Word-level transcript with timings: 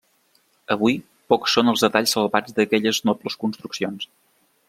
Avui, 0.75 0.93
pocs 1.33 1.57
són 1.57 1.69
els 1.73 1.83
detalls 1.85 2.15
salvats 2.17 2.57
d'aquelles 2.61 3.01
nobles 3.11 3.39
construccions. 3.47 4.09